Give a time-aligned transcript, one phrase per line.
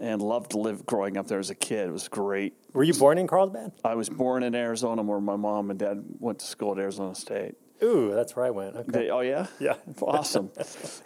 [0.00, 1.88] and loved to live growing up there as a kid.
[1.88, 2.54] It was great.
[2.72, 3.72] Were you born in Carlsbad?
[3.84, 7.14] I was born in Arizona, where my mom and dad went to school at Arizona
[7.14, 7.54] State.
[7.82, 8.74] Ooh, that's where I went.
[8.74, 8.90] Okay.
[8.90, 9.74] They, oh yeah, Yeah.
[10.02, 10.50] awesome.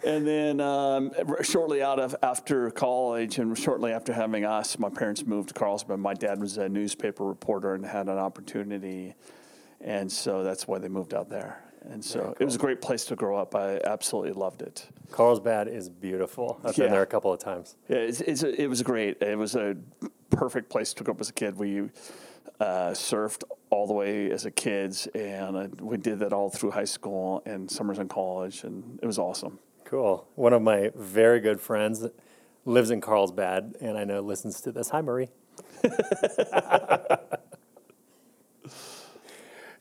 [0.03, 1.11] and then um,
[1.43, 5.99] shortly out of after college, and shortly after having us, my parents moved to Carlsbad.
[5.99, 9.13] My dad was a newspaper reporter and had an opportunity,
[9.81, 11.63] and so that's why they moved out there.
[11.89, 13.55] And so it was a great place to grow up.
[13.55, 14.87] I absolutely loved it.
[15.11, 16.59] Carlsbad is beautiful.
[16.63, 17.75] I've been there a couple of times.
[17.87, 19.21] Yeah, it's, it's a, it was great.
[19.21, 19.75] It was a
[20.29, 21.57] perfect place to grow up as a kid.
[21.57, 21.89] We
[22.59, 26.71] uh, surfed all the way as a kids, and uh, we did that all through
[26.71, 29.59] high school and summers in college, and it was awesome.
[29.85, 30.27] Cool.
[30.35, 32.05] One of my very good friends
[32.65, 34.89] lives in Carlsbad, and I know listens to this.
[34.89, 35.29] Hi, Marie.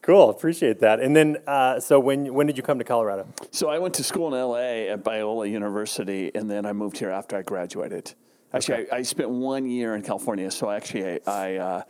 [0.02, 0.30] cool.
[0.30, 1.00] Appreciate that.
[1.00, 3.26] And then, uh, so when when did you come to Colorado?
[3.50, 7.10] So I went to school in LA at Biola University, and then I moved here
[7.10, 8.14] after I graduated.
[8.54, 10.50] Actually, I, I spent one year in California.
[10.50, 11.82] So actually, I, I uh,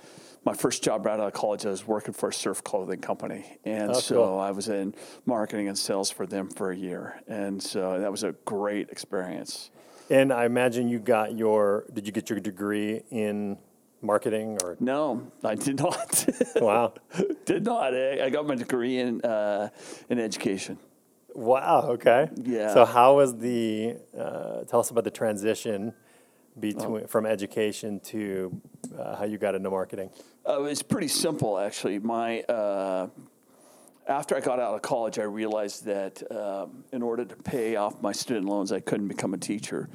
[0.45, 3.59] my first job right out of college, I was working for a surf clothing company,
[3.65, 4.39] and Oh, so cool.
[4.39, 4.95] I was in
[5.27, 9.71] marketing and sales for them for a year, and so that was a great experience.
[10.11, 11.85] And I imagine you got your.
[11.93, 13.57] Did you get your degree in
[14.03, 14.77] marketing or?
[14.81, 16.27] No, I did not.
[16.57, 16.95] Wow.
[17.45, 17.95] did not.
[17.95, 19.71] I I got my degree in uh,
[20.11, 20.79] in education.
[21.35, 21.83] Wow.
[21.97, 22.29] Okay.
[22.37, 22.75] Yeah.
[22.75, 23.97] So how was the?
[24.17, 25.95] Uh, tell us about the transition
[26.59, 28.61] between from education to
[28.99, 30.11] uh, how you got into marketing.
[30.47, 31.99] Uh, it's pretty simple, actually.
[31.99, 33.09] My uh,
[34.07, 38.03] after I got out of college, I realized that um, in order to pay off
[38.03, 39.89] my student loans, I couldn't become a teacher.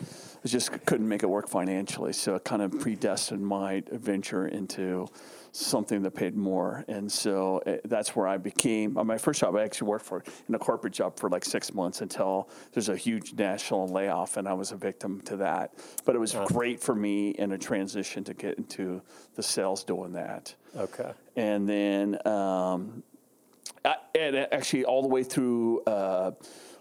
[0.44, 2.14] I just couldn't make it work financially.
[2.14, 5.08] So it kind of predestined my venture into
[5.52, 8.96] something that paid more, and so uh, that's where I became.
[8.96, 11.74] Uh, my first job, I actually worked for in a corporate job for like six
[11.74, 15.74] months until there's a huge national layoff, and I was a victim to that.
[16.06, 19.02] But it was great for me in a transition to get into
[19.36, 21.12] the sales doing that Okay.
[21.36, 23.02] and then um,
[24.16, 26.32] and actually all the way through uh,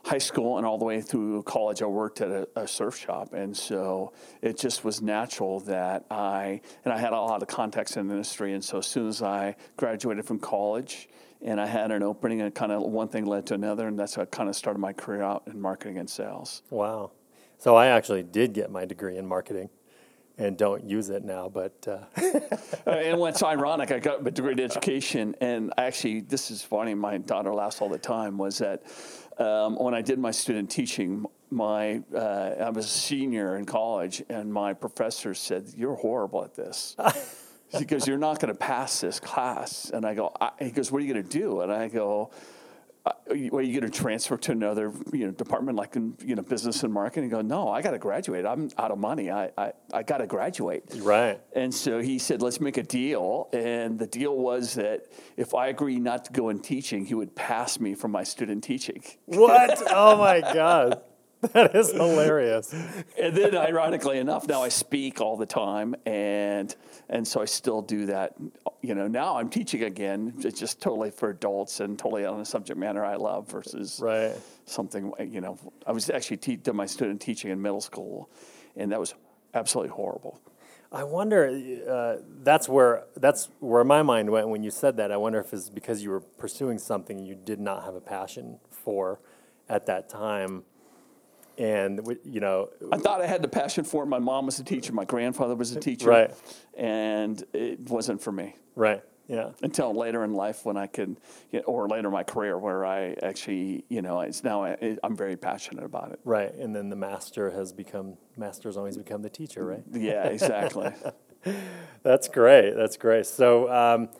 [0.05, 3.33] high school and all the way through college, I worked at a, a surf shop,
[3.33, 4.13] and so
[4.43, 8.15] it just was natural that I and I had a lot of contacts in the
[8.15, 11.09] industry, and so as soon as I graduated from college.
[11.43, 14.15] And I had an opening, and kind of one thing led to another, and that's
[14.15, 16.63] how I kind of started my career out in marketing and sales.
[16.71, 17.13] Wow.
[17.59, 19.69] So I actually did get my degree in marketing
[20.39, 22.21] and don't use it now, but uh,
[22.87, 26.95] and what's ironic, I got a degree in education, and actually, this is funny.
[26.95, 28.37] My daughter laughs all the time.
[28.37, 28.83] Was that
[29.39, 34.23] um, when I did my student teaching, my uh, I was a senior in college,
[34.29, 36.97] and my professor said, "You're horrible at this."
[37.71, 40.93] he goes, "You're not going to pass this class." And I go, I, "He goes,
[40.93, 42.31] what are you going to do?" And I go.
[43.07, 46.43] Uh, are you, going to transfer to another you know department like in you know
[46.43, 47.25] business and marketing?
[47.25, 48.45] And Go no, I got to graduate.
[48.45, 49.31] I'm out of money.
[49.31, 50.83] I I, I got to graduate.
[50.97, 51.41] right.
[51.55, 53.49] And so he said, let's make a deal.
[53.53, 55.07] And the deal was that
[55.37, 58.65] if I agree not to go in teaching, he would pass me from my student
[58.65, 59.03] teaching.
[59.27, 59.81] What?
[59.91, 61.01] oh my God.
[61.53, 62.73] That is hilarious.
[62.73, 66.75] and then, ironically enough, now I speak all the time, and
[67.09, 68.35] and so I still do that.
[68.83, 72.45] You know, now I'm teaching again, it's just totally for adults and totally on a
[72.45, 74.35] subject matter I love versus Right.
[74.65, 75.13] something.
[75.19, 78.31] You know, I was actually te- did my student teaching in middle school,
[78.77, 79.15] and that was
[79.55, 80.41] absolutely horrible.
[80.93, 81.49] I wonder.
[81.89, 85.11] Uh, that's where that's where my mind went when you said that.
[85.11, 88.61] I wonder if it's because you were pursuing something you did not have a passion
[88.71, 89.21] for
[89.69, 90.63] at that time,
[91.59, 94.07] and you know, I thought I had the passion for it.
[94.07, 94.93] My mom was a teacher.
[94.93, 96.11] My grandfather was a teacher.
[96.11, 96.35] Right.
[96.77, 99.03] And it wasn't for me right?
[99.27, 99.51] Yeah.
[99.61, 101.17] until later in life when I could,
[101.51, 104.97] you know, or later in my career where I actually, you know, it's now I,
[105.03, 106.21] I'm very passionate about it.
[106.25, 109.83] Right, and then the master has become master's always become the teacher, right?
[109.93, 110.93] Yeah, exactly.
[112.05, 112.75] That's great.
[112.77, 113.27] That's great.
[113.27, 114.11] So, um,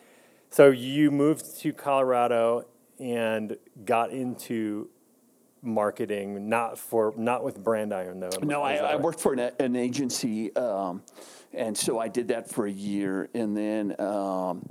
[0.51, 2.67] so you moved to Colorado
[2.99, 4.89] and got into
[5.63, 8.31] marketing, not for not with Brand Iron though.
[8.43, 9.01] No, I, I right?
[9.01, 11.03] worked for an, an agency, um,
[11.53, 14.65] and so I did that for a year, and then um,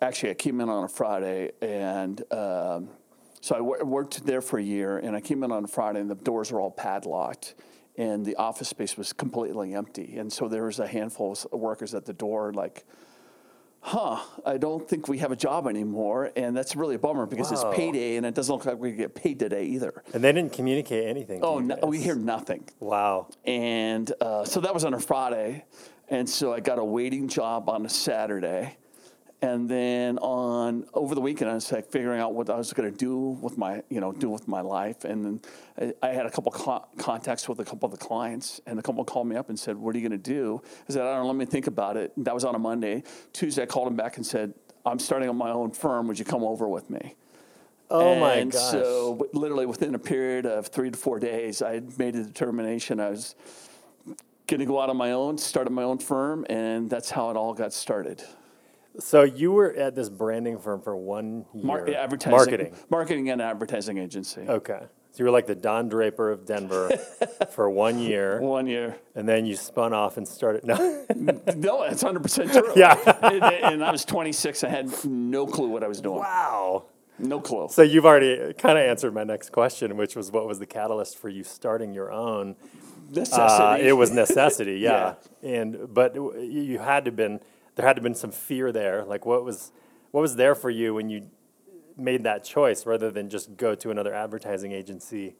[0.00, 2.88] actually I came in on a Friday, and um,
[3.40, 6.10] so I worked there for a year, and I came in on a Friday, and
[6.10, 7.54] the doors were all padlocked,
[7.96, 11.94] and the office space was completely empty, and so there was a handful of workers
[11.94, 12.84] at the door, like.
[13.82, 16.30] Huh, I don't think we have a job anymore.
[16.36, 17.70] And that's really a bummer because Wow.
[17.70, 20.02] it's payday and it doesn't look like we get paid today either.
[20.12, 21.40] And they didn't communicate anything.
[21.42, 22.68] Oh, no, we hear nothing.
[22.78, 23.28] Wow.
[23.44, 25.64] And uh, so that was on a Friday.
[26.08, 28.76] And so I got a waiting job on a Saturday.
[29.42, 32.90] And then on over the weekend, I was like figuring out what I was going
[32.90, 35.04] to do with my, you know, do with my life.
[35.04, 38.60] And then I, I had a couple co- contacts with a couple of the clients,
[38.66, 40.92] and a couple called me up and said, "What are you going to do?" I
[40.92, 41.26] said, "I don't know.
[41.28, 43.02] Let me think about it." That was on a Monday.
[43.32, 44.52] Tuesday, I called him back and said,
[44.84, 46.06] "I'm starting up my own firm.
[46.08, 47.14] Would you come over with me?"
[47.90, 48.38] Oh my god.
[48.38, 48.70] and gosh.
[48.70, 53.00] so, w- literally within a period of three to four days, I made a determination
[53.00, 53.34] I was
[54.46, 57.36] going to go out on my own, started my own firm, and that's how it
[57.36, 58.22] all got started.
[58.98, 61.64] So you were at this branding firm for one year.
[61.64, 62.74] Mar- advertising, Marketing.
[62.90, 64.42] marketing and advertising agency.
[64.42, 64.80] Okay.
[65.12, 66.88] So you were like the Don Draper of Denver
[67.50, 68.96] for one year, One year.
[69.16, 70.64] and then you spun off and started.
[70.64, 70.76] No.
[71.16, 72.72] No, that's 100% true.
[72.76, 72.96] Yeah.
[73.22, 74.62] and, and I was 26.
[74.64, 76.18] I had no clue what I was doing.
[76.20, 76.84] wow.
[77.18, 77.68] No clue.
[77.70, 81.18] So you've already kind of answered my next question, which was what was the catalyst
[81.18, 82.56] for you starting your own?
[83.10, 83.62] Necessity.
[83.62, 85.14] Uh, it was necessity, yeah.
[85.42, 87.40] And but you you had to been
[87.76, 89.04] there had to have been some fear there.
[89.04, 89.72] Like what was
[90.10, 91.28] what was there for you when you
[91.96, 95.36] made that choice rather than just go to another advertising agency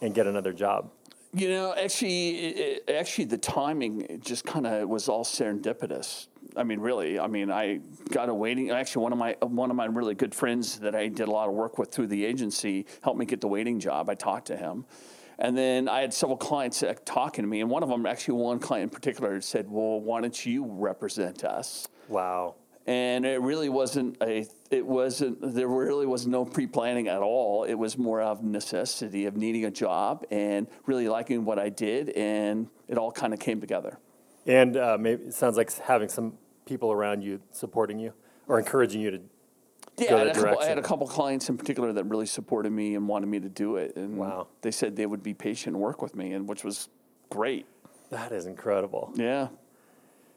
[0.00, 0.90] and get another job?
[1.36, 6.28] You know, actually, it, actually, the timing just kind of was all serendipitous.
[6.56, 7.18] I mean, really.
[7.18, 8.70] I mean, I got a waiting.
[8.70, 11.48] Actually, one of my one of my really good friends that I did a lot
[11.48, 14.08] of work with through the agency helped me get the waiting job.
[14.08, 14.84] I talked to him,
[15.38, 18.58] and then I had several clients talking to me, and one of them, actually, one
[18.58, 22.56] client in particular, said, "Well, why don't you represent us?" Wow.
[22.86, 27.74] and it really wasn't a it wasn't there really was no pre-planning at all it
[27.74, 32.68] was more of necessity of needing a job and really liking what i did and
[32.86, 33.98] it all kind of came together
[34.46, 36.34] And uh, maybe it sounds like having some
[36.66, 38.12] people around you supporting you
[38.48, 39.20] or encouraging you to
[39.98, 42.72] yeah I had, a couple, I had a couple clients in particular that really supported
[42.72, 44.48] me and wanted me to do it and Wow.
[44.62, 46.88] they said they would be patient and work with me and which was
[47.30, 47.66] great
[48.10, 49.12] that is incredible.
[49.16, 49.48] yeah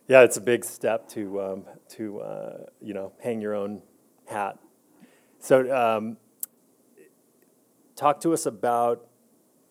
[0.07, 3.81] Yeah, it's a big step to um, to uh, you know hang your own
[4.25, 4.57] hat.
[5.39, 6.17] So, um,
[7.95, 9.05] talk to us about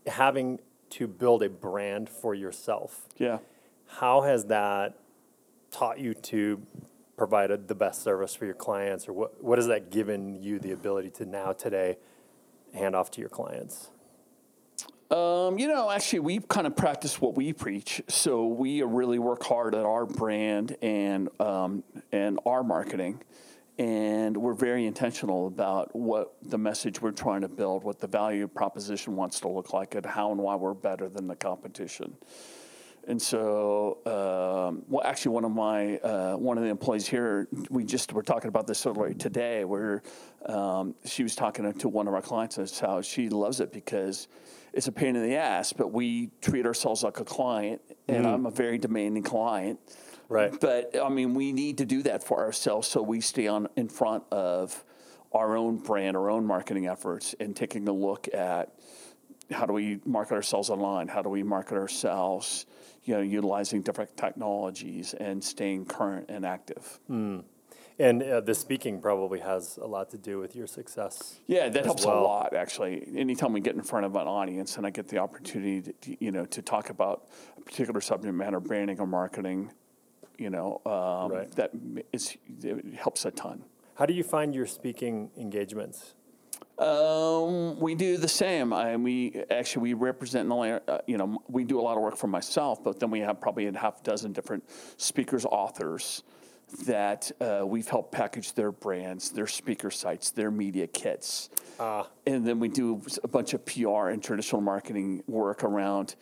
[0.07, 3.07] having to build a brand for yourself.
[3.17, 3.39] yeah
[3.87, 4.99] How has that
[5.71, 6.61] taught you to
[7.17, 10.59] provide a, the best service for your clients, or what what has that given you
[10.59, 11.97] the ability to now today
[12.75, 13.91] hand off to your clients?
[15.11, 18.03] Um, you know, actually, we kind of practice what we preach.
[18.09, 23.23] So we really work hard at our brand and um, and our marketing,
[23.79, 28.49] and we're very intentional about what the message we're trying to build, what the value
[28.49, 32.17] proposition wants to look like, and how and why we're better than the competition.
[33.09, 37.85] And so, um, well, actually, one of my uh, one of the employees here, we
[37.85, 40.03] just were talking about this literally today, where
[40.47, 44.27] um, she was talking to one of our clients and how she loves it because
[44.73, 48.45] it's a pain in the ass, but we treat ourselves like a client, and I'm
[48.45, 49.79] a very demanding client.
[50.29, 50.53] Right.
[50.61, 53.89] But I mean, we need to do that for ourselves, so we stay on in
[53.89, 54.85] front of
[55.33, 58.73] our own brand, our own marketing efforts, and taking a look at
[59.53, 61.09] how do we market ourselves online?
[61.09, 62.67] How do we market ourselves,
[63.07, 67.01] you know, utilizing different technologies and staying current and active?
[67.99, 71.41] And uh, the speaking probably has a lot to do with your success.
[71.47, 72.19] Yeah, that helps well.
[72.19, 73.09] a lot actually.
[73.17, 76.31] Anytime we get in front of an audience and I get the opportunity to, you
[76.31, 79.73] know, to talk about a particular subject matter, branding or marketing,
[80.37, 81.51] you know, um, Right.
[81.53, 81.71] that
[82.13, 83.65] is, it helps a ton.
[83.95, 86.13] How do you find your speaking engagements?
[86.79, 88.73] Um, we do the same.
[88.73, 92.03] I, we actually we represent not only uh, you know we do a lot of
[92.03, 94.65] work for myself, but then we have probably a half dozen different
[94.99, 96.23] speakers, authors
[96.85, 101.49] that uh, we've helped package their brands, their speaker sites, their media kits,
[102.27, 106.17] and then we do a bunch of PR and traditional marketing work around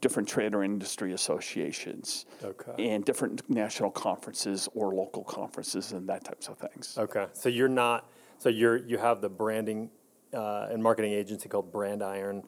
[0.00, 2.90] different trade or industry associations Okay.
[2.94, 6.96] and different national conferences or local conferences and that types of things.
[6.96, 8.08] Okay, so you're not.
[8.44, 9.88] So you're you have the branding
[10.34, 12.42] uh, and marketing agency called Brand Iron.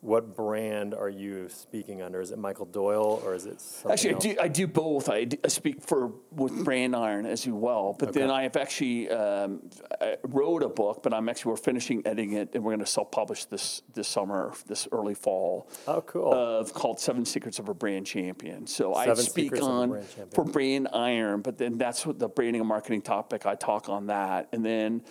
[0.00, 2.20] What brand are you speaking under?
[2.20, 5.08] Is it Michael Doyle or is it something Actually, I do, I do both.
[5.08, 9.08] I, do- I speak for with Brand Iron as well, but then I have actually
[9.08, 12.80] um, I wrote a book, but I'm actually we're finishing editing it, and we're going
[12.80, 15.70] to self-publish this this summer, this early fall.
[15.86, 16.32] Oh, cool.
[16.32, 18.66] Of called Seven Secrets of a Brand Champion.
[18.66, 22.62] So I speak Secrets on Brand for Brand Iron, but then that's what the branding
[22.62, 23.46] and marketing topic.
[23.46, 25.02] I talk on that, and then.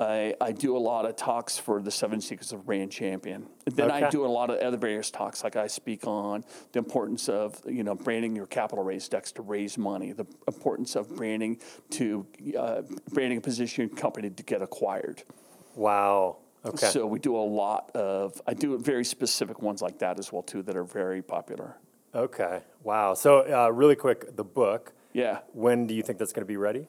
[0.00, 3.46] I, I do a lot of talks for the Seven Secrets of Brand Champion.
[3.66, 6.42] Then I do a lot of other various talks, like I speak on
[6.72, 10.96] the importance of you know branding your capital raise decks to raise money, the importance
[10.96, 12.26] of branding to
[12.58, 15.22] uh, branding a position company to get acquired.
[15.74, 16.38] wow.
[16.62, 16.88] Okay.
[16.88, 20.42] So we do a lot of I do very specific ones like that as well
[20.42, 21.76] too that are very popular.
[22.14, 22.60] okay.
[22.82, 23.14] Wow.
[23.14, 24.92] So uh, really quick, the book.
[25.12, 25.38] Yeah.
[25.52, 26.86] When do you think that's going to be ready?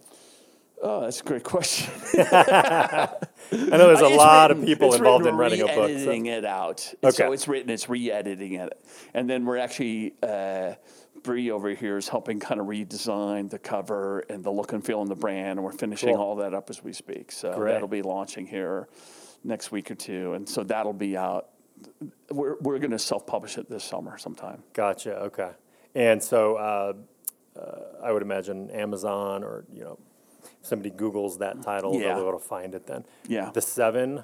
[0.84, 1.94] Oh, that's a great question.
[2.18, 3.08] I
[3.52, 5.76] know there's a It's lot written- of people involved written in writing a book.
[5.76, 6.80] so- Re-editing it out.
[7.12, 10.74] So it's written, it's re-editing it, and then we're actually uh,
[11.24, 15.02] Bree over here is helping kind of redesign the cover and the look and feel
[15.02, 16.24] and the brand, and we're finishing Cool.
[16.24, 17.32] all that up as we speak.
[17.32, 17.74] So Great.
[17.74, 18.88] that'll be launching here
[19.44, 21.50] next week or two, and so that'll be out.
[22.32, 24.64] We're we're going to self-publish it this summer sometime.
[24.74, 25.16] Gotcha.
[25.26, 25.52] Okay.
[25.94, 26.94] And so uh,
[27.60, 30.00] uh, I would imagine Amazon or you know
[30.62, 32.10] somebody Google's that title, Yeah.
[32.16, 33.06] they'll be able to find it then.
[33.28, 33.52] Yeah.
[33.54, 34.24] The seven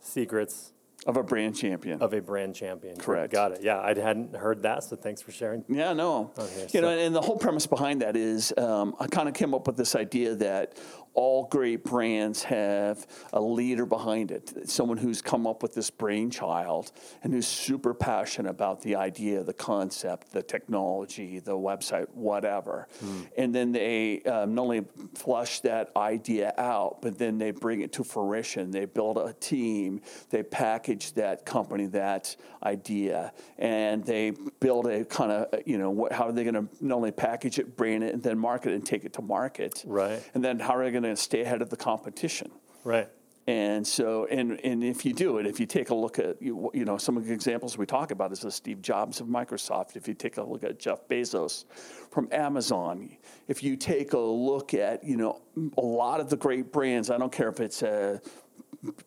[0.00, 0.72] secrets
[1.06, 2.00] Of a brand champion.
[2.00, 2.96] of a brand champion.
[2.96, 3.32] Correct.
[3.32, 3.62] Got it.
[3.62, 5.64] Yeah, I hadn't heard that, so thanks for sharing.
[5.68, 6.30] Yeah, no.
[6.38, 9.34] Okay, you know, so- and the whole premise behind that is um, I kind of
[9.34, 10.78] came up with this idea that
[11.14, 16.90] all great brands have a leader behind it, someone who's come up with this brainchild
[17.22, 22.88] and who's super passionate about the idea, the concept, the technology, the website, whatever.
[23.36, 27.92] And then they um, not only flush that idea out, but then they bring it
[27.94, 28.70] to fruition.
[28.70, 30.00] They build a team,
[30.30, 36.12] they package that company, that idea, and they build a kind of, you know, what,
[36.12, 38.76] how are they going to not only package it, brand it, and then market it
[38.76, 39.84] and take it to market?
[39.86, 40.22] Right.
[40.34, 42.50] And then how are they going to stay ahead of the competition?
[42.84, 43.08] Right.
[43.48, 46.70] And so, and, and if you do it, if you take a look at, you,
[46.74, 49.96] you know, some of the examples we talk about is the Steve Jobs of Microsoft.
[49.96, 51.64] If you take a look at Jeff Bezos
[52.10, 53.16] from Amazon,
[53.48, 55.42] if you take a look at, you know,
[55.76, 58.20] a lot of the great brands, I don't care if it's a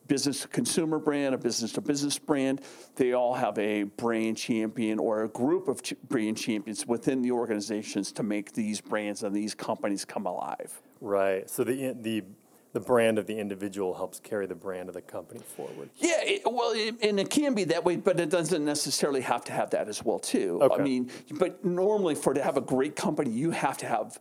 [0.06, 2.60] business to consumer brand, a business to business brand,
[2.96, 7.30] they all have a brand champion or a group of ch- brand champions within the
[7.30, 10.80] organizations to make these brands and these companies come alive.
[11.00, 11.48] Right.
[11.50, 12.24] So the the
[12.72, 15.88] the brand of the individual helps carry the brand of the company forward.
[15.96, 19.44] Yeah, it, well, it, and it can be that way, but it doesn't necessarily have
[19.46, 20.58] to have that as well too.
[20.60, 20.74] Okay.
[20.74, 24.18] I mean, but normally for to have a great company, you have to have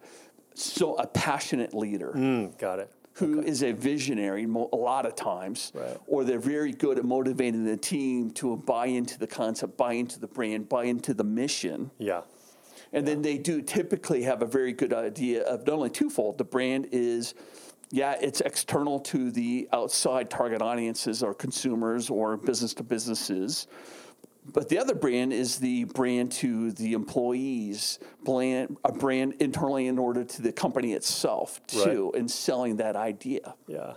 [0.53, 2.89] so a passionate leader Mm, got it.
[3.15, 5.97] who is a visionary mo- a lot of times, Right.
[6.07, 10.17] or they're very good at motivating the team to buy into the concept, buy into
[10.17, 11.91] the brand, buy into the mission.
[11.97, 12.21] Yeah.
[12.93, 16.43] And then they do typically have a very good idea of not only twofold, the
[16.43, 17.33] brand is,
[17.91, 23.67] yeah, it's external to the outside target audiences or consumers or business to businesses.
[24.53, 29.97] But the other brand is the brand to the employees, brand, a brand internally in
[29.97, 33.55] order to the company itself, too, and selling that idea.
[33.67, 33.93] Yeah.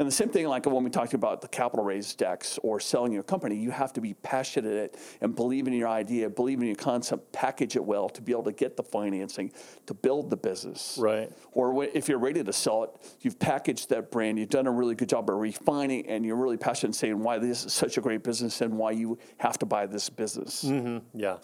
[0.00, 3.12] And the same thing, like when we talked about the capital raise decks or selling
[3.12, 6.58] your company, you have to be passionate at it and believe in your idea, believe
[6.58, 9.52] in your concept, package it well to be able to get the financing
[9.84, 10.96] to build the business.
[10.98, 11.30] Right.
[11.52, 12.90] Or if you're ready to sell it,
[13.20, 16.56] you've packaged that brand, you've done a really good job of refining, and you're really
[16.56, 19.84] passionate saying why this is such a great business and why you have to buy
[19.84, 20.64] this business.
[20.64, 21.20] Mm-hmm.
[21.20, 21.36] Yeah.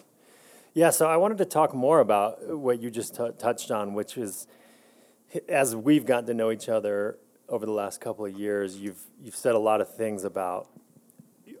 [0.73, 4.17] Yeah, so I wanted to talk more about what you just t- touched on, which
[4.17, 4.47] is
[5.47, 9.35] as we've gotten to know each other over the last couple of years, you've you've
[9.35, 10.69] said a lot of things about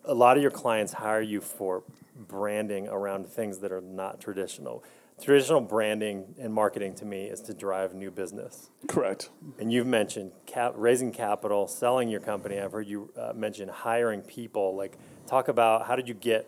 [0.03, 1.83] a lot of your clients hire you for
[2.15, 4.83] branding around things that are not traditional.
[5.21, 8.69] Traditional branding and marketing to me is to drive new business.
[8.87, 9.31] Correct.
[9.57, 12.59] And you've mentioned cap, raising capital, selling your company.
[12.59, 14.75] I've heard you uh, mention hiring people.
[14.75, 16.47] Like, talk about how did you get?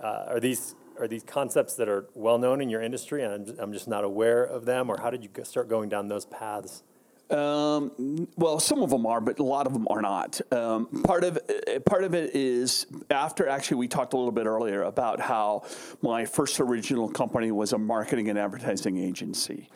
[0.00, 3.58] Uh, are these are these concepts that are well known in your industry, and I'm,
[3.60, 6.82] I'm just not aware of them, or how did you start going down those paths?
[7.30, 10.40] Um, well, some of them are, but a lot of them are not.
[10.52, 11.38] Um, part of
[11.86, 15.62] part of it is after actually we talked a little bit earlier about how
[16.02, 19.68] my first original company was a marketing and advertising agency.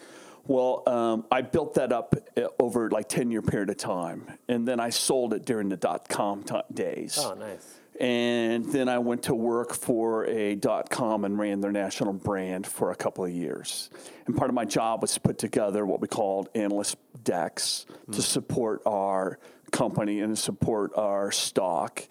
[0.46, 4.66] Well, um, I built that up uh, over like ten year period of time, and
[4.66, 7.18] then I sold it during the dot com t- days.
[7.20, 7.78] Oh, nice.
[8.00, 12.66] And then I went to work for a dot com and ran their national brand
[12.66, 13.88] for a couple of years.
[14.26, 18.20] And part of my job was to put together what we called analyst decks to
[18.20, 19.38] support our
[19.70, 22.02] company and support our stock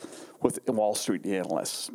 [0.42, 1.92] with Wall Street analysts.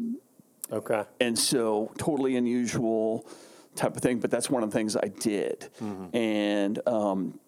[0.71, 1.04] Okay.
[1.18, 3.26] And so, totally unusual
[3.75, 5.71] type of thing, but that's one of the things I did.
[6.12, 7.40] And, um,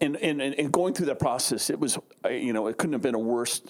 [0.00, 1.96] and, and, and going through that process, it was,
[2.28, 3.62] you know, it couldn't have been a worse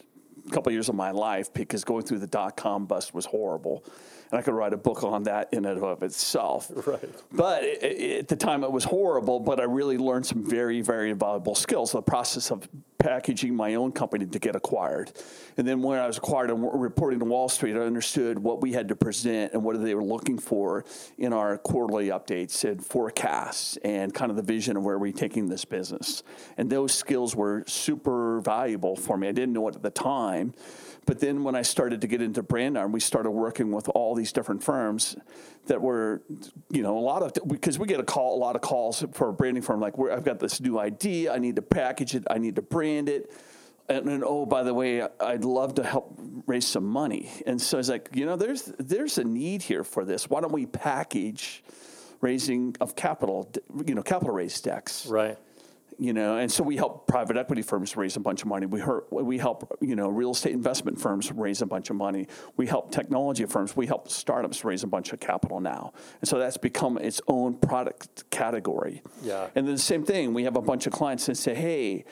[0.53, 3.85] couple of years of my life because going through the dot com bust was horrible.
[4.31, 6.71] And I could write a book on that in and of itself.
[6.87, 7.09] Right.
[7.33, 10.81] But i- i- at the time, it was horrible, but I really learned some very,
[10.83, 11.93] very valuable skills.
[11.93, 12.69] The process of
[13.09, 15.11] packaging my own company to get acquired.
[15.57, 18.75] And then when I was acquired and reporting to Wall Street, I understood what we
[18.75, 20.85] had to present and what they were looking for
[21.17, 25.49] in our quarterly updates and forecasts and kind of the vision of where we're taking
[25.49, 26.23] this business.
[26.59, 29.27] And those skills were super valuable for me.
[29.27, 30.53] I didn't know it at the time.
[31.09, 34.15] But then when I started to get into Brand Iron, we started working with all
[34.15, 35.17] these different firms
[35.65, 36.21] that were,
[36.71, 39.31] you know, a lot of because we get a call, a lot of calls for
[39.31, 42.37] a branding firm like, I've got this new idea, I need to package it, I
[42.37, 43.33] need to brand it,
[43.89, 47.31] and then oh, by the way, I'd love to help raise some money.
[47.47, 50.29] And so I was like, you know, there's there's a need here for this.
[50.29, 51.65] Why don't we package
[52.21, 53.51] raising of capital,
[53.87, 55.07] you know, capital raise decks?
[55.07, 55.39] Right.
[55.99, 58.67] You know, and so we help private equity firms raise a bunch of money.
[58.67, 62.29] We hurt, we help you know real estate investment firms raise a bunch of money.
[62.57, 63.77] We help technology firms.
[63.77, 67.55] We help startups raise a bunch of capital now, and so that's become its own
[67.55, 69.03] product category.
[69.23, 69.49] Yeah.
[69.55, 72.05] And then the same thing, we have a bunch of clients that say, "Hey,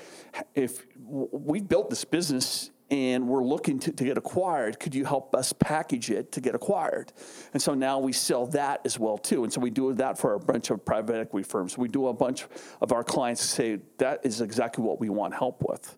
[0.54, 4.78] if w- we built this business." And we're looking to, to get acquired.
[4.78, 7.12] Could you help us package it to get acquired?
[7.52, 9.42] And so now we sell that as well too.
[9.42, 11.76] And so we do that for a bunch of private equity firms.
[11.76, 12.46] We do a bunch
[12.80, 15.96] of our clients say that is exactly what we want help with.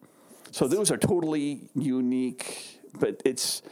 [0.50, 3.62] So those are totally unique, but it's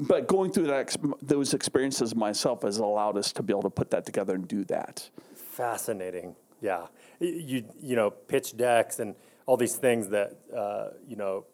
[0.00, 3.90] but going through that those experiences myself has allowed us to be able to put
[3.92, 5.08] that together and do that.
[5.36, 6.34] Fascinating.
[6.60, 6.86] Yeah.
[7.20, 9.14] You, you know, pitch decks and
[9.46, 11.44] all these things that, uh, you know,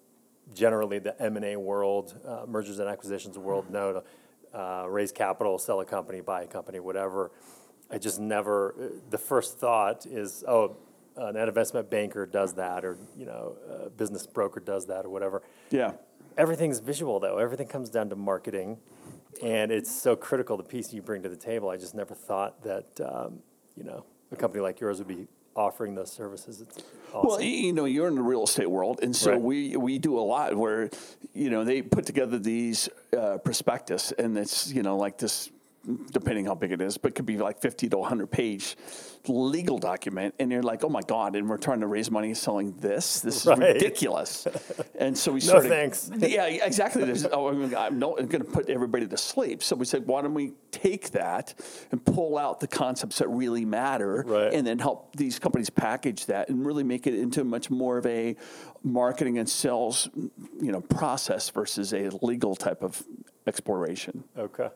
[0.54, 5.80] generally the M&A world, uh, mergers and acquisitions world know to uh, raise capital, sell
[5.80, 7.30] a company, buy a company, whatever.
[7.90, 8.74] I just never,
[9.10, 10.76] the first thought is, oh,
[11.16, 15.42] an investment banker does that or, you know, a business broker does that or whatever.
[15.70, 15.92] Yeah.
[16.36, 17.38] Everything's visual though.
[17.38, 18.78] Everything comes down to marketing,
[19.42, 20.56] and it's so critical.
[20.56, 21.68] The piece you bring to the table.
[21.68, 23.40] I just never thought that um,
[23.76, 26.60] you know a company like yours would be offering those services.
[26.60, 26.78] It's
[27.12, 27.28] awesome.
[27.28, 29.40] Well, you know, you're in the real estate world, and so Right.
[29.40, 30.90] we we do a lot where,
[31.34, 35.50] you know, they put together these uh, prospectus, and it's you know like this,
[36.12, 38.76] depending how big it is, but it could be like 50 to 100 page
[39.28, 42.72] legal document, and you're like, oh my god, and we're trying to raise money selling
[42.78, 43.20] this.
[43.20, 43.58] This is Right.
[43.74, 44.46] ridiculous.
[44.98, 45.68] and so we started.
[45.68, 46.10] thanks.
[46.18, 47.04] Yeah, exactly.
[47.04, 49.62] This, oh, I'm, I'm not going to put everybody to sleep.
[49.62, 51.54] So we said, why don't we take that
[51.90, 54.52] and pull out the concepts that really matter, Right.
[54.52, 58.06] and then help these companies package that and really make it into much more of
[58.06, 58.36] a
[58.82, 63.02] marketing and sales, you know, process versus a legal type of
[63.46, 64.24] exploration.
[64.38, 64.68] okay,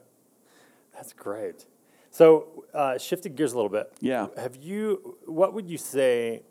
[0.95, 1.67] that's great.
[2.11, 3.93] So uh, shifting gears a little bit.
[4.01, 4.29] Yeah.
[4.37, 5.19] Have you?
[5.27, 6.43] What would you say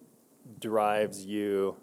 [0.60, 1.78] drives you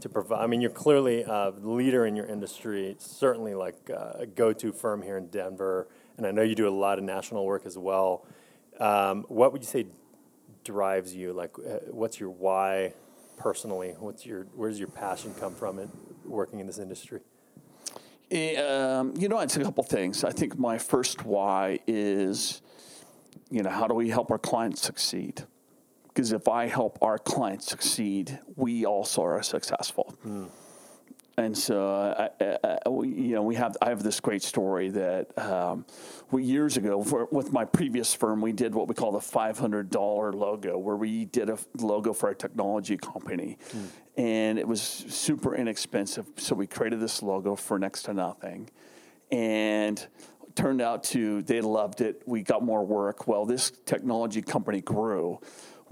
[0.00, 0.42] to provide?
[0.42, 2.96] I mean, you're clearly a leader in your industry.
[2.98, 6.70] Certainly, like uh, a go-to firm here in Denver, and I know you do a
[6.70, 8.26] lot of national work as well.
[8.80, 9.86] Um, what would you say
[10.64, 11.32] drives you?
[11.32, 12.94] Like, uh, what's your why
[13.36, 13.94] personally?
[13.98, 15.90] What's your where's your passion come from in
[16.24, 17.20] working in this industry?
[18.32, 20.24] Eh, Um, you know, it's a couple things.
[20.24, 22.62] I think my first why is,
[23.50, 25.44] you know, how do we help our clients succeed?
[26.08, 30.14] Because if I help our clients succeed, we also are successful.
[31.38, 35.86] And so, uh, we, you know, we have I have this great story that um,
[36.30, 39.58] we years ago for, with my previous firm, we did what we call the five
[39.58, 43.56] hundred dollar logo, where we did a logo for a technology company,
[44.18, 46.26] and it was super inexpensive.
[46.36, 48.68] So we created this logo for next to nothing,
[49.30, 50.06] and
[50.54, 52.22] turned out to they loved it.
[52.26, 53.26] We got more work.
[53.26, 55.40] Well, this technology company grew.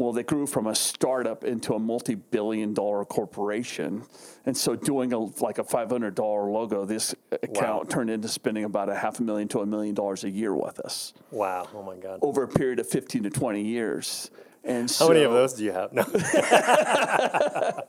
[0.01, 4.05] Well, they grew from a startup into a multi-billion-dollar corporation,
[4.47, 7.91] and so doing a like a five hundred dollar logo, this account Wow.
[7.91, 10.81] turned into spending about a half a million to a million dollars a year with
[10.81, 11.69] us Wow.
[11.75, 12.21] Oh my God.
[12.23, 14.31] over a period of fifteen to twenty years.
[14.65, 15.93] And How many of those do you have?
[15.93, 16.05] No.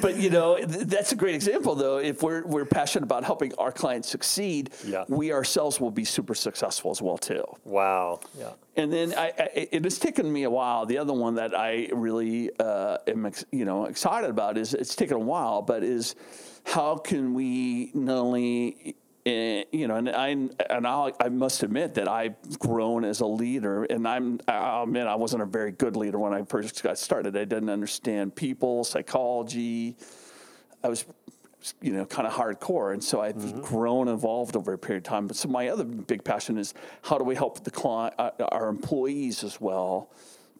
[0.00, 1.98] But you know, th- that's a great example, though.
[1.98, 5.04] If we're we're passionate about helping our clients succeed, Yeah.
[5.08, 7.44] we ourselves will be super successful as well too.
[7.64, 8.20] wow.
[8.38, 8.50] Yeah.
[8.76, 10.84] And then I, I, it has taken me a while.
[10.86, 14.96] The other one that I really uh, am, ex, you know, excited about is it's
[14.96, 16.16] taken a while, but is
[16.64, 19.30] how can we not only, uh,
[19.72, 23.84] you know, and I and I'll, I must admit that I've grown as a leader,
[23.84, 27.34] and I'm I'll admit I wasn't a very good leader when I first got started.
[27.34, 29.96] I didn't understand people, psychology.
[30.82, 31.06] I was,
[31.80, 33.62] you know, kind of hardcore, and so I've Mm-hmm.
[33.62, 35.26] grown, evolved over a period of time.
[35.26, 38.68] But so my other big passion is how do we help the client, uh, our
[38.68, 40.10] employees as well,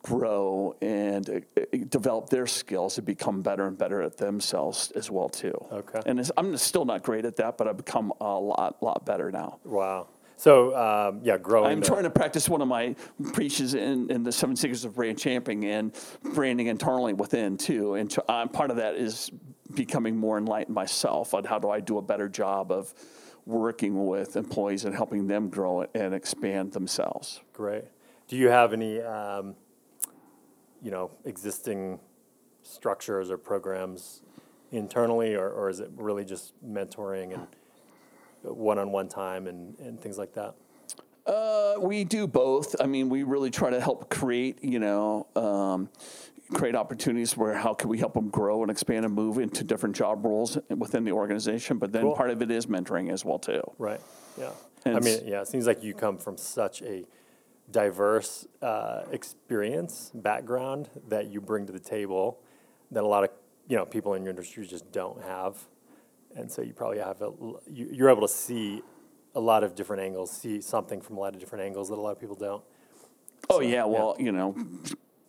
[0.05, 5.11] grow and uh, uh, develop their skills and become better and better at themselves as
[5.11, 5.55] well too.
[5.73, 6.01] Okay.
[6.05, 9.33] And it's, I'm still not great at that, but I've become a lot, lot better
[9.33, 9.59] now.
[9.65, 10.09] Wow.
[10.37, 11.73] So um, yeah, growing.
[11.73, 12.95] I'm the- trying to practice one of my
[13.33, 15.99] preaches in, in the seven secrets of brand Champion and
[16.35, 17.95] branding internally within too.
[17.95, 19.31] And so, uh, part of that is
[19.75, 22.93] becoming more enlightened myself on how do I do a better job of
[23.47, 27.41] working with employees and helping them grow and expand themselves.
[27.55, 27.85] Great.
[28.29, 29.55] Do you have any, um,
[30.85, 31.99] you know, existing
[32.63, 34.23] structures or programs
[34.71, 37.47] internally, or, or is it really just mentoring and
[38.43, 40.55] one-on-one time and, and things like that?
[41.27, 42.77] Uh, we do both.
[42.79, 45.89] I mean, we really try to help create, you know, um,
[46.53, 49.97] create opportunities where how can we help them grow and expand and move into different
[49.97, 51.79] job roles within the organization.
[51.79, 52.15] But then Cool.
[52.15, 53.63] part of it is mentoring as well too.
[53.79, 54.01] Right.
[54.39, 54.51] Yeah.
[54.85, 55.41] And I mean, yeah.
[55.41, 57.07] It seems like you come from such a
[57.71, 62.41] diverse uh, experience background that you bring to the table
[62.91, 63.31] that a lot of
[63.69, 65.67] you know people in your industry just don't have,
[66.37, 67.31] and so you probably have a
[67.71, 68.83] you, you're able to see
[69.35, 72.01] a lot of different angles, see something from a lot of different angles that a
[72.01, 72.63] lot of people don't.
[73.51, 74.55] Oh yeah, well, you know,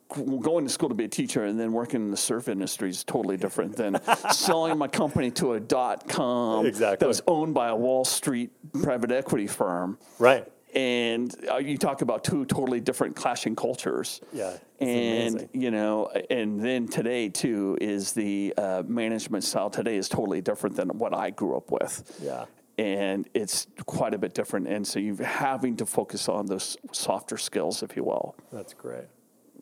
[0.09, 3.03] going to school to be a teacher and then working in the surf industry is
[3.03, 3.99] totally different than
[4.31, 6.97] selling my company to a dot com Exactly.
[6.99, 8.51] that was owned by a Wall Street
[8.83, 9.97] private equity firm.
[10.19, 10.47] Right.
[10.75, 14.19] And uh, you talk about two totally different clashing cultures.
[14.33, 15.49] Yeah, And amazing.
[15.53, 20.75] you know, and then today too is the uh, management style today is totally different
[20.75, 22.45] than what I grew up with Yeah.
[22.77, 24.67] and it's quite a bit different.
[24.67, 28.35] And so you're having to focus on those softer skills, if you will.
[28.51, 29.05] That's great.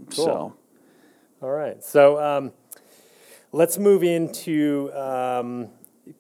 [0.10, 0.56] So,
[1.44, 1.84] All right.
[1.84, 2.52] So um,
[3.52, 5.70] let's move into um,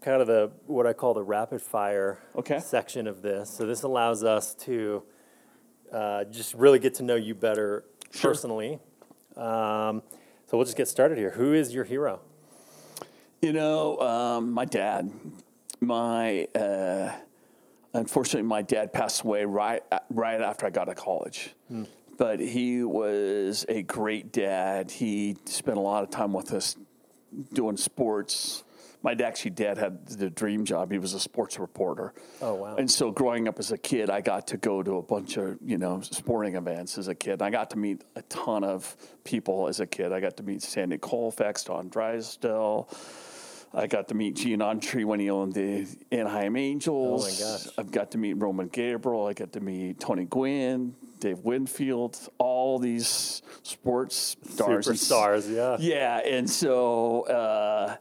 [0.01, 2.59] kind of the what I call the rapid fire Okay.
[2.59, 3.49] section of this.
[3.49, 5.03] So this allows us to
[5.91, 8.31] uh, just really get to know you better Sure.
[8.31, 8.79] personally.
[9.35, 10.03] Um,
[10.47, 11.31] so we'll just get started here.
[11.31, 12.21] Who is your hero?
[13.41, 15.11] you know, um, my dad,
[15.81, 17.11] my uh,
[17.93, 21.53] unfortunately, my dad passed away right right after I got to college.
[22.17, 24.91] But he was a great dad.
[24.91, 26.77] He spent a lot of time with us
[27.51, 28.63] doing sports.
[29.03, 30.91] My dad actually dad had the dream job.
[30.91, 32.13] He was a sports reporter.
[32.41, 32.75] Oh, wow.
[32.77, 35.57] And so growing up as a kid, I got to go to a bunch of,
[35.61, 37.41] you know, sporting events as a kid.
[37.41, 40.13] I got to meet a ton of people as a kid.
[40.13, 42.87] I got to meet Sandy Koufax, Don Drysdale.
[43.73, 47.25] I got to meet Gene Autry when he owned the Anaheim Angels.
[47.25, 47.67] Oh, my gosh.
[47.77, 49.25] I've got to meet Roman Gabriel.
[49.25, 54.87] I got to meet Tony Gwynn, Dave Winfield, all these sports stars.
[54.87, 55.77] Superstars, yeah.
[55.79, 57.95] yeah, and so uh,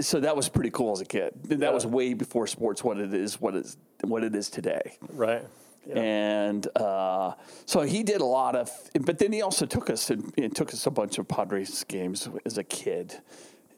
[0.00, 1.32] so that was pretty cool as a kid.
[1.44, 4.96] That was way before sports what it is what is what it is today.
[5.12, 5.44] Right.
[5.86, 5.98] Yeah.
[5.98, 7.32] And uh,
[7.64, 10.72] so he did a lot of, but then he also took us and, and took
[10.74, 13.18] us a bunch of Padres games as a kid.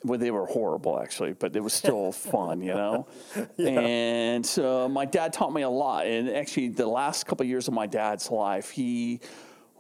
[0.05, 3.07] Well, they were horrible actually, but it was still fun, you know.
[3.59, 6.07] And so my dad taught me a lot.
[6.07, 9.21] And actually, the last couple of years of my dad's life, he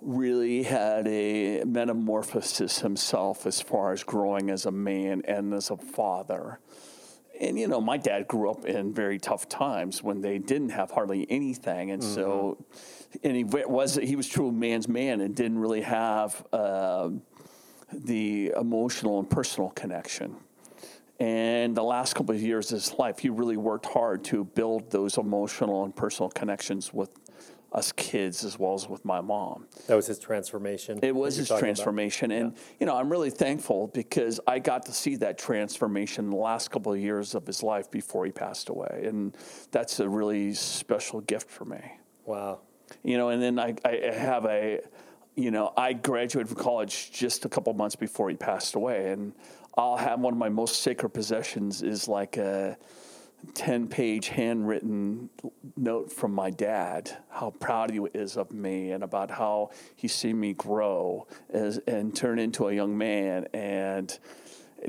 [0.03, 5.77] really had a metamorphosis himself as far as growing as a man and as a
[5.77, 6.59] father.
[7.41, 10.91] And you know, my dad grew up in very tough times when they didn't have
[10.91, 12.65] hardly anything, and so,
[13.23, 17.23] and he was he was true man's man and didn't really have um
[17.93, 20.37] the emotional and personal connection.
[21.19, 24.91] And the last couple of years of his life, he really worked hard to build
[24.91, 27.11] those emotional and personal connections with
[27.73, 29.67] us kids as well as with my mom.
[29.87, 31.01] That was his transformation.
[31.03, 31.67] It was his talking about?
[31.67, 36.31] transformation, and you know I'm really thankful because I got to see that transformation in
[36.31, 39.37] the last couple of years of his life before he passed away, and
[39.71, 41.81] that's a really special gift for me.
[42.25, 42.61] Wow.
[43.03, 44.81] You know, and then I, I have a,
[45.35, 49.33] you know, I graduated from college just a couple months before he passed away, and
[49.77, 52.77] I'll have one of my most sacred possessions is like a
[53.55, 55.29] 10 page handwritten
[55.77, 60.39] note from my dad, how proud he is of me and about how he's seen
[60.39, 63.47] me grow as, and turn into a young man.
[63.53, 64.17] And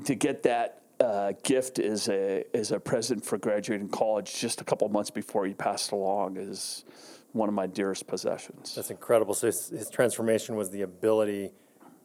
[0.06, 4.64] to get that uh, gift as a, as a present for graduating college just a
[4.64, 6.86] couple months before he passed along is
[7.34, 8.76] one of my dearest possessions.
[8.76, 9.34] That's incredible.
[9.34, 11.52] So his, his transformation was the ability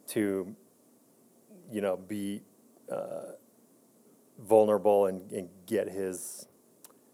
[0.08, 0.54] to,
[1.70, 2.42] you know, be
[2.90, 3.32] uh,
[4.38, 6.46] vulnerable and, and get his,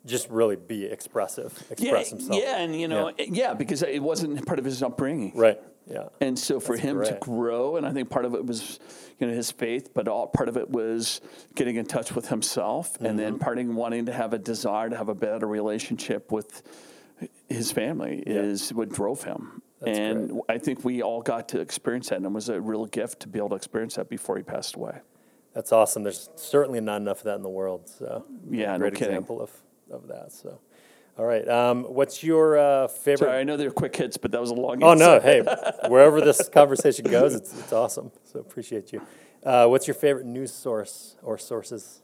[0.06, 2.40] just really be expressive, express yeah, himself.
[2.40, 3.54] Yeah, and you know, yeah.
[3.54, 5.32] because it wasn't part of his upbringing.
[5.34, 5.60] Right.
[5.86, 6.08] Yeah.
[6.20, 8.80] And so for That's him to grow, and I think part of it was,
[9.18, 11.20] you know, his faith, but all part of it was
[11.54, 13.16] getting in touch with himself, and Mm-hmm.
[13.18, 16.62] then parting wanting to have a desire to have a better relationship with
[17.48, 19.62] his family is what drove him.
[19.80, 20.42] That's and great.
[20.48, 23.28] I think we all got to experience that, and it was a real gift to
[23.28, 25.00] be able to experience that before he passed away.
[25.54, 26.02] That's awesome.
[26.02, 27.88] There's certainly not enough of that in the world.
[27.88, 29.08] So Yeah, great kidding.
[29.14, 29.50] example of,
[29.90, 30.32] of that.
[30.32, 30.60] So,
[31.16, 31.48] all right.
[31.48, 33.28] Um, what's your uh, favorite?
[33.28, 34.82] Sorry, I know they're quick hits, but that was a long.
[34.82, 35.20] Oh no!
[35.20, 35.42] Hey,
[35.88, 38.10] wherever this conversation goes, it's it's awesome.
[38.24, 39.00] So appreciate you.
[39.44, 42.00] Uh, what's your favorite news source or sources?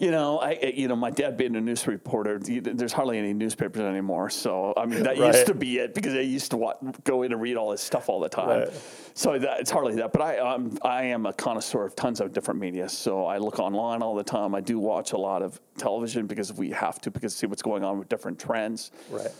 [0.00, 2.38] You know, I I- you know my dad being a news reporter.
[2.38, 4.30] There's hardly any newspapers anymore.
[4.30, 5.34] So I mean, that Right.
[5.34, 8.08] used to be it because I used to go in and read all his stuff
[8.08, 8.60] all the time.
[8.60, 8.72] Right.
[9.12, 10.12] So that, it's hardly that.
[10.14, 12.88] But I um, I am a connoisseur of tons of different media.
[12.88, 14.54] So I look online all the time.
[14.54, 17.84] I do watch a lot of television because we have to because see what's going
[17.84, 18.92] on with different trends.
[19.10, 19.30] Right.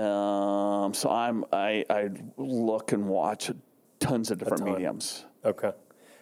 [0.00, 3.50] Um, so I'm I, I look and watch
[3.98, 5.24] tons of different mediums.
[5.44, 5.72] Okay.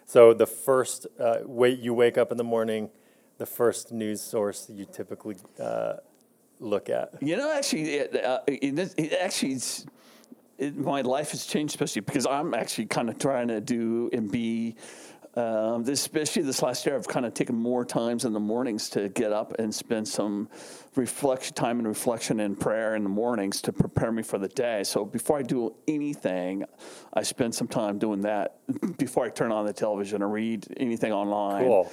[0.06, 2.88] So the first uh, wait you wake up in the morning,
[3.42, 5.94] the first news source you typically uh,
[6.60, 7.14] look at.
[7.20, 9.84] You know, actually, it, uh, it, is- it actually, it's,
[10.58, 14.30] it, my life has changed, especially because I'm actually kind of trying to do and
[14.30, 14.76] be.
[15.34, 18.90] Um, this, especially this last year, I've kind of taken more times in the mornings
[18.90, 20.50] to get up and spend some
[20.94, 24.84] reflection time and reflection and prayer in the mornings to prepare me for the day.
[24.84, 26.66] So before I do anything,
[27.14, 28.58] I spend some time doing that
[28.98, 31.90] before I turn on the television or read anything online Cool.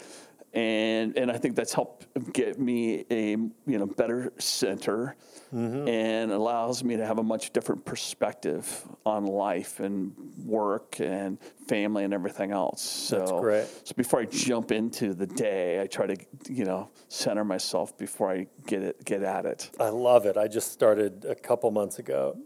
[0.53, 5.15] And and I think that's helped get me a you know better center,
[5.53, 5.88] Mm-hmm.
[5.88, 10.13] and allows me to have a much different perspective on life and
[10.45, 12.83] work and family and everything else.
[12.83, 13.67] So That's great.
[13.83, 16.15] So before I jump into the day, I try to
[16.47, 19.71] you know center myself before I get it get at it.
[19.79, 20.38] I love it.
[20.38, 22.38] I just started a couple months ago,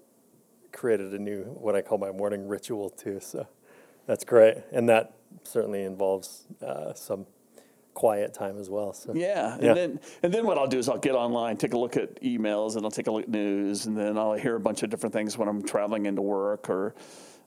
[0.72, 3.20] created a new what I call my morning ritual too.
[3.20, 3.46] So
[4.08, 5.13] that's great, and that
[5.44, 7.26] certainly involves uh, some
[7.94, 8.94] quiet time as well.
[8.94, 9.74] So Yeah, and Yeah.
[9.74, 12.76] then and then what I'll do is I'll get online, take a look at emails,
[12.76, 15.14] and I'll take a look at news, and then I'll hear a bunch of different
[15.14, 16.96] things when I'm traveling into work or.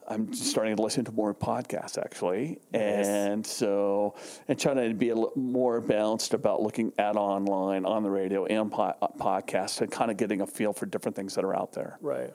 [0.08, 4.14] I'm just starting to listen to more podcasts actually, and so
[4.46, 8.44] and trying to be a little more balanced about looking at online, on the radio,
[8.46, 11.72] and po- podcasts, and kind of getting a feel for different things that are out
[11.72, 11.98] there.
[12.00, 12.32] right,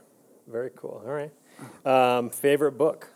[0.47, 1.01] very cool.
[1.05, 1.31] All right,
[1.85, 3.09] um, favorite book.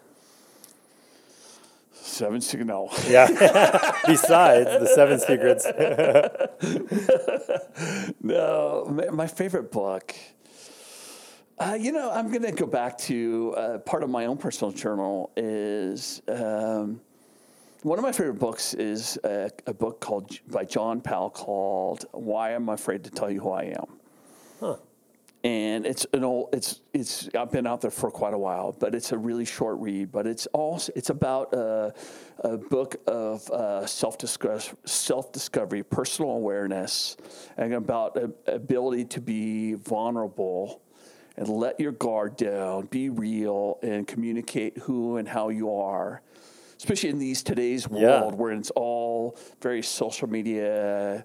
[2.06, 2.91] Seven signal.
[3.10, 3.28] Yeah.
[4.08, 5.65] Besides the Seven Secrets.
[8.22, 10.15] No, my, my favorite book.
[11.60, 14.72] Uh, you know, I'm going to go back to uh, part of my own personal
[14.72, 15.32] journal.
[15.36, 17.02] Is um,
[17.84, 22.52] one of my favorite books is a, a book called by John Powell called "Why
[22.52, 23.86] I'm Afraid to Tell You Who I Am."
[24.60, 24.78] Huh.
[25.46, 28.96] And it's an old it's it's I've been out there for quite a while, but
[28.96, 30.12] it's a really short read.
[30.12, 31.94] But it's also it's about a,
[32.40, 34.18] a book of uh, self
[34.86, 37.16] self discovery, personal awareness,
[37.58, 40.82] and about a, ability to be vulnerable
[41.38, 46.24] and let your guard down, be real, and communicate who and how you are.
[46.78, 48.22] Especially in these today's Yeah.
[48.22, 51.24] world where it's all very social media,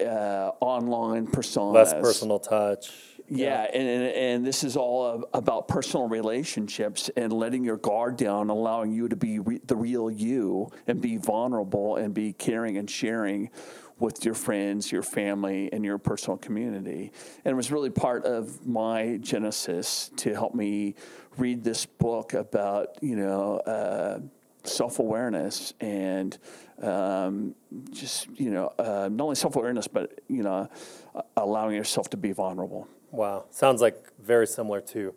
[0.00, 1.74] uh, online personas.
[1.74, 2.90] Less personal touch.
[3.28, 8.16] Yeah, and, and and this is all ab- about personal relationships and letting your guard
[8.16, 12.76] down, allowing you to be re- the real you and be vulnerable and be caring
[12.76, 13.50] and sharing
[13.98, 17.12] with your friends, your family, and your personal community.
[17.44, 20.94] And it was really part of my genesis to help me
[21.38, 23.58] read this book about you know.
[23.58, 24.20] Uh,
[24.64, 26.38] self awareness and
[26.82, 27.54] um,
[27.90, 30.68] just you know uh, not only self awareness but you know
[31.36, 32.88] allowing yourself to be vulnerable.
[33.12, 33.44] Wow.
[33.50, 35.14] Sounds like very similar to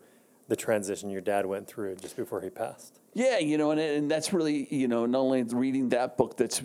[0.47, 2.99] the transition your dad went through just before he passed.
[3.13, 6.61] Yeah, you know, and, and that's really, you know, not only reading that book that's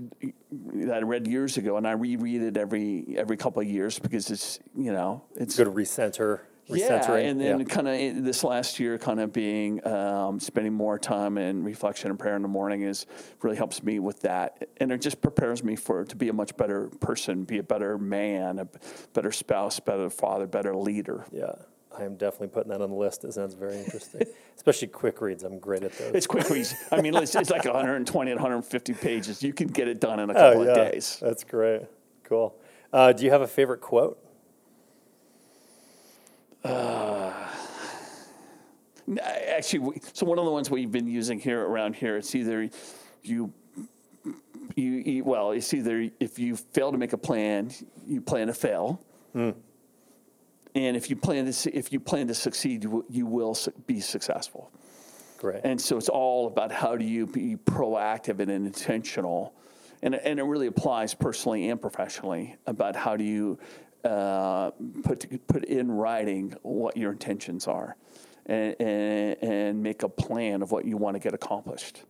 [0.73, 4.31] that I read years ago, and I reread it every every couple of years because
[4.31, 6.41] it's, you know, it's Good to recenter.
[6.73, 7.31] Yeah, recentering.
[7.31, 7.65] and then yeah.
[7.65, 12.19] kind of this last year, kind of being um, spending more time in reflection and
[12.19, 13.07] prayer in the morning is
[13.43, 16.57] really helps me with that, and it just prepares me for to be a much
[16.57, 18.69] better person, be a better man, a
[19.13, 21.25] better spouse, better father, better leader.
[21.33, 21.53] Yeah,
[21.97, 23.25] I am definitely putting that on the list.
[23.25, 24.23] It sounds very interesting,
[24.57, 25.43] especially quick reads.
[25.43, 26.15] I'm great at those.
[26.15, 26.75] It's quick reads.
[26.93, 29.43] I mean, it's, it's like 120 and 150 pages.
[29.43, 30.71] You can get it done in a couple oh, yeah.
[30.71, 31.19] of days.
[31.21, 31.83] That's great.
[32.25, 32.55] Cool.
[32.93, 34.19] Uh, do you have a favorite quote?
[36.65, 37.33] Uh,
[39.49, 42.69] actually, we- so one of the ones we've been using here around here, it's either
[43.23, 43.53] you,
[44.77, 47.71] you, you well, it's either if you fail to make a plan,
[48.07, 49.01] you plan to fail,
[49.35, 49.55] and
[50.75, 54.71] if you plan to if you plan to succeed, you, will- you will be successful.
[55.39, 55.63] Great.
[55.65, 59.55] And so it's all about how do you be proactive and intentional.
[60.03, 63.59] And, and it really applies personally and professionally about how do you
[64.05, 64.71] uh,
[65.03, 67.97] put, put in writing what your intentions are
[68.47, 72.03] and, and, and make a plan of what you want to get accomplished.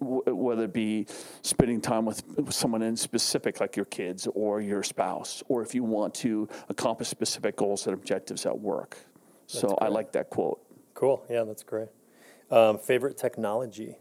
[0.00, 1.06] Whether it be
[1.40, 5.82] spending time with someone in specific, like your kids or your spouse, or if you
[5.82, 8.98] want to accomplish specific goals and objectives at work.
[9.46, 10.60] So I like that quote.
[10.94, 11.24] cool.
[11.28, 11.88] Yeah, that's great.
[12.50, 13.96] Um, favorite technology?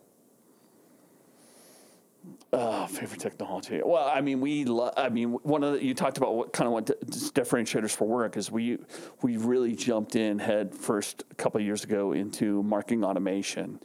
[2.53, 3.81] Oh, favorite technology.
[3.83, 4.65] Well, I mean, we.
[4.65, 6.93] Lo- I mean, one of the, you talked about what kind of what di-
[7.41, 8.77] differentiators for work is we
[9.21, 13.79] we really jumped in head first a couple of years ago into marketing automation,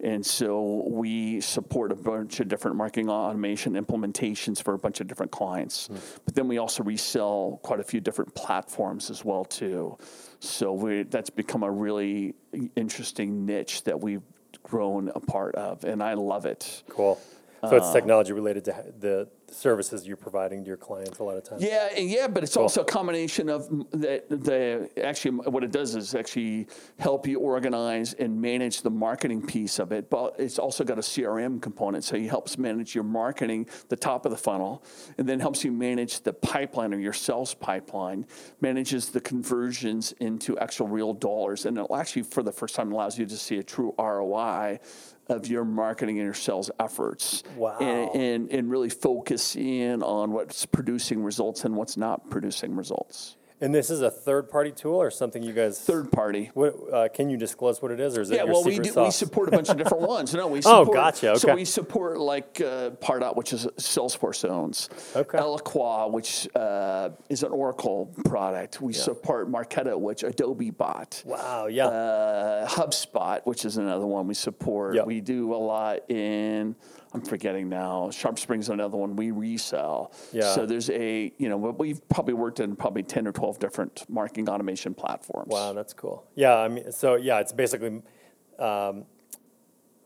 [0.00, 5.06] and so we support a bunch of different marketing automation implementations for a bunch of
[5.06, 5.86] different clients.
[5.86, 5.96] Hmm.
[6.24, 9.96] But then we also resell quite a few different platforms as well too.
[10.38, 12.34] So we that's become a really
[12.76, 14.22] interesting niche that we've
[14.62, 16.82] grown a part of, and I love it.
[16.88, 17.18] Cool.
[17.68, 21.36] So it's um, technology related to the services you're providing to your clients a lot
[21.36, 21.62] of times.
[21.62, 25.70] Yeah, and yeah, but it's also a combination of m- the, the actually what it
[25.70, 26.66] does is actually
[26.98, 30.10] help you organize and manage the marketing piece of it.
[30.10, 34.26] But it's also got a CRM component, so it helps manage your marketing, the top
[34.26, 34.82] of the funnel,
[35.16, 38.26] and then helps you manage the pipeline or your sales pipeline,
[38.60, 43.16] manages the conversions into actual real dollars, and it actually for the first time allows
[43.16, 44.80] you to see a true ROI
[45.28, 47.42] of your marketing and your sales efforts.
[47.56, 47.78] Wow.
[47.78, 53.36] And, and, and really focus in on what's producing results and what's not producing results.
[53.62, 55.78] And this is a third party tool or something you guys.
[55.78, 56.50] Third party.
[56.54, 58.72] What, uh, can you disclose what it is, or is it Yeah, your well, we
[58.72, 59.00] secret do.
[59.00, 59.16] We sauce?
[59.16, 60.34] support a bunch of different ones.
[60.34, 60.92] No, we Oh, support.
[60.96, 61.54] gotcha, So okay.
[61.54, 64.88] we support like uh, Pardot, which is Salesforce owns.
[65.14, 65.38] Okay.
[65.38, 68.80] Eloqua, which uh, is an Oracle product.
[68.80, 71.22] We support Marketo, which Adobe bought.
[71.24, 71.66] wow.
[71.66, 71.86] Yeah.
[71.86, 74.96] Uh, HubSpot, which is another one we support.
[74.96, 75.06] Yep.
[75.06, 76.74] We do a lot in.
[77.14, 78.10] I'm forgetting now.
[78.10, 80.12] Sharp Springs is another one we resell.
[80.32, 80.54] Yeah.
[80.54, 84.48] So there's a you know we've probably worked in probably ten or twelve different marketing
[84.48, 85.48] automation platforms.
[85.48, 86.26] Wow, that's cool.
[86.34, 88.02] Yeah, I mean, so yeah, it's basically
[88.58, 89.04] um,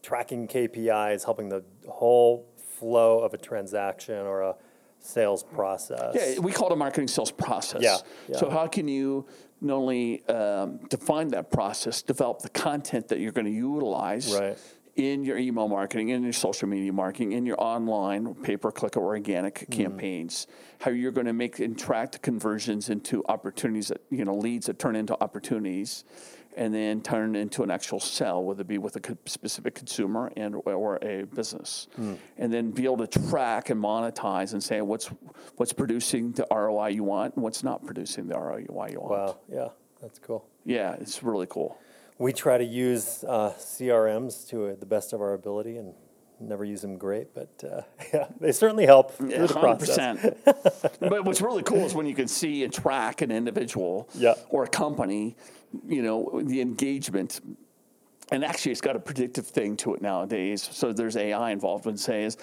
[0.03, 2.47] tracking KPIs, helping the whole
[2.79, 4.57] flow of a transaction or a
[4.99, 6.15] sales process.
[6.15, 7.83] Yeah, we call it a marketing sales process.
[7.83, 8.39] Yeah, yeah.
[8.39, 9.27] So how can you
[9.61, 14.59] not only um, define that process, develop the content that you're going to utilize Right.
[14.97, 18.97] In your email marketing, in your social media marketing, in your online pay per click
[18.97, 19.73] or organic Mm-hmm.
[19.73, 20.47] campaigns,
[20.81, 24.79] how you're going to make and track conversions into opportunities that you know leads that
[24.79, 26.05] turn into opportunities.
[26.59, 30.55] And then turn into an actual sell, whether it be with a specific consumer and
[30.65, 32.15] or a business, Hmm.
[32.39, 35.11] and then be able to track and monetize and say what's
[35.57, 38.57] what's producing the ROI you want and what's not producing the ROI
[38.93, 39.11] you want.
[39.11, 39.37] Wow.
[39.53, 39.69] Yeah,
[40.01, 40.47] that's cool.
[40.65, 41.77] Yeah, it's really cool.
[42.19, 45.93] We try to use uh, CRMs to uh, the best of our ability and
[46.41, 47.83] never use them great, but uh,
[48.15, 49.99] yeah, they certainly help through the process.
[49.99, 50.99] 100%.
[51.01, 54.35] but what's really cool is when you can see and track an individual Yeah.
[54.49, 55.37] or a company,
[55.87, 57.41] you know, the engagement.
[58.33, 60.69] And actually, it's got a predictive thing to it nowadays.
[60.73, 62.37] So there's AI involved and says,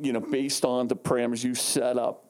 [0.00, 2.24] you know, based on the parameters you set up,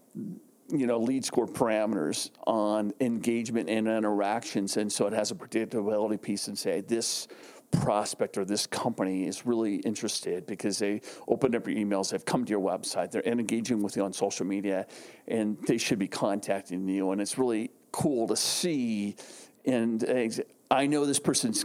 [0.68, 4.76] you know, lead score parameters on engagement and interactions.
[4.76, 7.28] And so it has a predictability piece and say this
[7.70, 12.44] prospect or this company is really interested because they opened up your emails, they've come
[12.44, 14.86] to your website, they're engaging with you on social media,
[15.26, 17.10] and they should be contacting you.
[17.10, 19.16] And it's really cool to see.
[19.64, 20.28] And uh,
[20.70, 21.64] I know this person's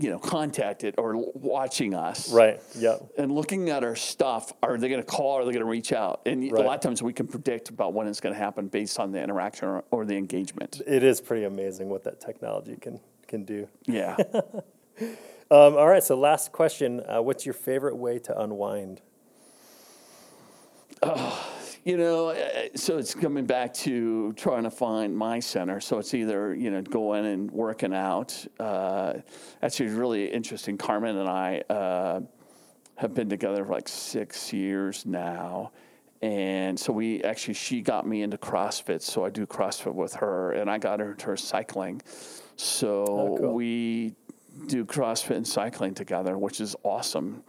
[0.00, 2.32] you know, contacted or watching us.
[2.32, 2.60] Right.
[2.76, 3.14] Yep.
[3.18, 5.32] And looking at our stuff, are they going to call?
[5.32, 6.20] Or are they going to reach out?
[6.24, 6.62] And Right.
[6.62, 9.10] a lot of times we can predict about when it's going to happen based on
[9.12, 10.80] the interaction or, or the engagement.
[10.86, 13.68] It is pretty amazing what that technology can can do.
[13.86, 14.16] Yeah.
[15.50, 16.02] Um, all right.
[16.04, 19.00] So last question: uh, What's your favorite way to unwind?
[21.88, 25.80] You know, uh, so it's coming back to trying to find my center.
[25.80, 28.44] So it's either, you know, going and working out.
[28.60, 29.14] Uh,
[29.62, 30.76] actually, really interesting.
[30.76, 32.20] Carmen and I uh,
[32.96, 35.72] have been together for like six years now.
[36.20, 39.00] And so we actually, she got me into CrossFit.
[39.00, 42.02] So I do CrossFit with her, and I got her into her cycling.
[42.56, 43.54] So Oh, cool.
[43.54, 44.14] we
[44.66, 47.44] do CrossFit and cycling together, which is awesome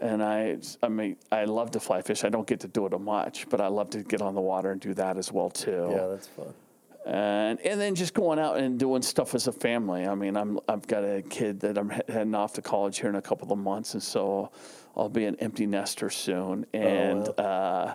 [0.00, 2.24] and I, I mean, I love to fly fish.
[2.24, 4.40] I don't get to do it a much, but I love to get on the
[4.40, 5.88] water and do that as well too.
[5.90, 6.54] Yeah, that's fun.
[7.06, 10.06] And and then just going out and doing stuff as a family.
[10.06, 13.16] I mean, I'm I've got a kid that I'm heading off to college here in
[13.16, 14.50] a couple of months, and so
[14.96, 16.64] I'll be an empty nester soon.
[16.72, 17.94] And uh,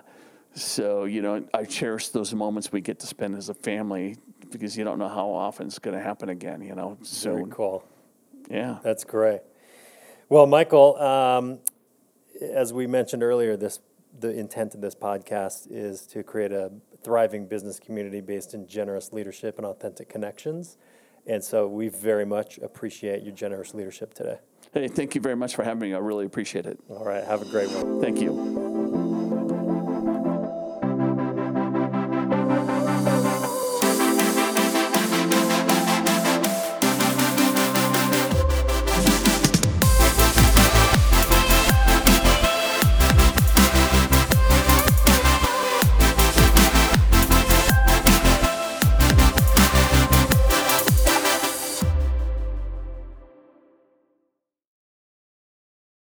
[0.54, 4.16] so you know, I cherish those moments we get to spend as a family
[4.50, 6.62] because you don't know how often it's going to happen again.
[6.62, 6.98] You know,
[7.40, 7.84] Very cool.
[8.48, 8.78] Yeah.
[8.82, 9.40] That's great.
[10.28, 11.58] Well, Michael, um,
[12.40, 13.80] as we mentioned earlier, this
[14.18, 16.72] the intent of this podcast is to create a
[17.02, 20.76] thriving business community based in generous leadership and authentic connections.
[21.26, 24.38] And so we very much appreciate your generous leadership today.
[24.72, 25.94] Hey, thank you very much for having me.
[25.94, 26.78] I really appreciate it.
[26.88, 28.00] All right, have a great one.
[28.00, 28.79] Thank you.